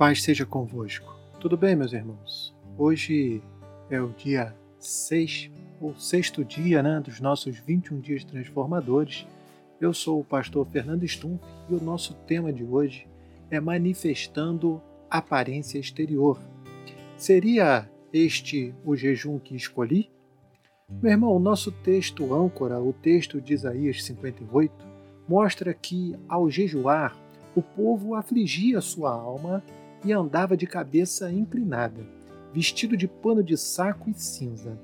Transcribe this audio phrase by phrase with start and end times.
[0.00, 1.14] Paz seja convosco.
[1.38, 2.56] Tudo bem, meus irmãos?
[2.78, 3.42] Hoje
[3.90, 9.26] é o dia 6, o sexto dia né, dos nossos 21 dias transformadores.
[9.78, 13.06] Eu sou o pastor Fernando Stumpf e o nosso tema de hoje
[13.50, 14.80] é manifestando
[15.10, 16.40] aparência exterior.
[17.18, 20.08] Seria este o jejum que escolhi?
[20.88, 24.72] Meu irmão, o nosso texto âncora, o texto de Isaías 58,
[25.28, 27.14] mostra que ao jejuar,
[27.54, 29.62] o povo afligia sua alma
[30.04, 32.00] e andava de cabeça inclinada,
[32.52, 34.78] vestido de pano de saco e cinza.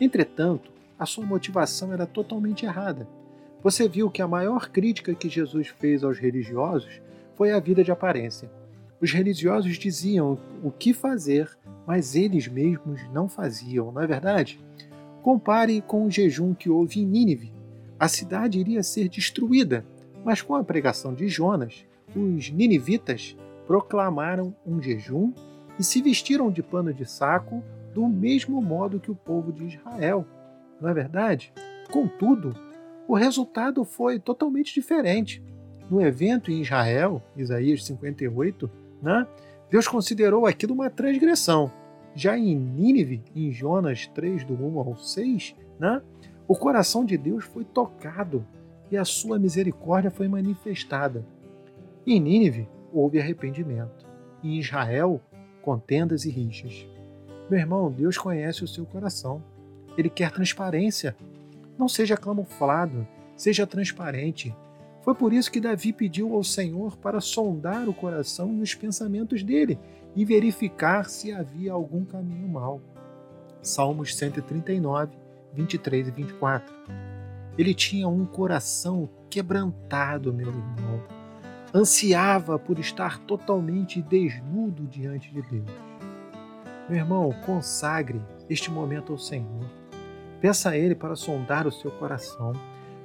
[0.00, 3.08] Entretanto, a sua motivação era totalmente errada.
[3.62, 7.00] Você viu que a maior crítica que Jesus fez aos religiosos
[7.34, 8.50] foi a vida de aparência.
[9.00, 11.48] Os religiosos diziam o que fazer,
[11.86, 14.60] mas eles mesmos não faziam, não é verdade?
[15.22, 17.52] Compare com o jejum que houve em Nínive.
[17.98, 19.84] A cidade iria ser destruída,
[20.24, 23.36] mas com a pregação de Jonas, os ninivitas
[23.68, 25.30] proclamaram um jejum
[25.78, 27.62] e se vestiram de pano de saco
[27.94, 30.24] do mesmo modo que o povo de Israel.
[30.80, 31.52] Não é verdade?
[31.92, 32.56] Contudo,
[33.06, 35.42] o resultado foi totalmente diferente.
[35.90, 38.70] No evento em Israel, Isaías 58,
[39.02, 39.26] né,
[39.70, 41.70] Deus considerou aquilo uma transgressão.
[42.14, 46.00] Já em Nínive, em Jonas 3, do 1 ao 6, né,
[46.46, 48.46] o coração de Deus foi tocado
[48.90, 51.22] e a sua misericórdia foi manifestada.
[52.06, 54.06] Em Nínive, houve arrependimento.
[54.42, 55.20] Em Israel,
[55.62, 56.86] contendas e rixas.
[57.50, 59.42] Meu irmão, Deus conhece o seu coração.
[59.96, 61.16] Ele quer transparência.
[61.78, 64.54] Não seja camuflado, seja transparente.
[65.02, 69.42] Foi por isso que Davi pediu ao Senhor para sondar o coração e os pensamentos
[69.42, 69.78] dele
[70.14, 72.80] e verificar se havia algum caminho mau.
[73.62, 75.16] Salmos 139,
[75.54, 76.74] 23 e 24.
[77.56, 81.17] Ele tinha um coração quebrantado, meu irmão
[81.78, 85.70] ansiava por estar totalmente desnudo diante de Deus.
[86.88, 88.20] Meu irmão, consagre
[88.50, 89.64] este momento ao Senhor.
[90.40, 92.52] Peça a Ele para sondar o seu coração.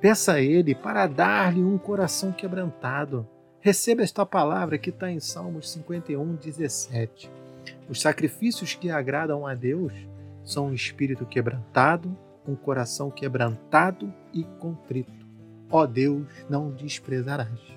[0.00, 3.26] Peça a Ele para dar-lhe um coração quebrantado.
[3.60, 7.30] Receba esta palavra que está em Salmos 51, 17.
[7.88, 9.92] Os sacrifícios que agradam a Deus
[10.44, 15.26] são um espírito quebrantado, um coração quebrantado e contrito.
[15.70, 17.76] Ó Deus, não desprezarás.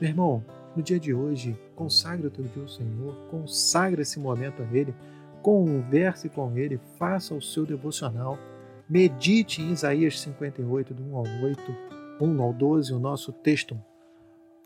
[0.00, 0.44] Meu irmão,
[0.76, 4.94] no dia de hoje, consagre o teu dia ao Senhor, consagre esse momento a Ele,
[5.42, 8.38] converse com Ele, faça o seu devocional,
[8.86, 11.76] medite em Isaías 58, do 1 ao 8,
[12.20, 13.78] 1 ao 12, o nosso texto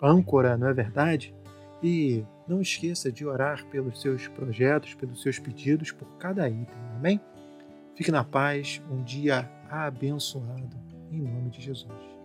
[0.03, 1.33] âncora, não é verdade?
[1.81, 7.21] E não esqueça de orar pelos seus projetos, pelos seus pedidos, por cada item, amém?
[7.95, 10.77] Fique na paz, um dia abençoado,
[11.13, 12.20] em nome de Jesus.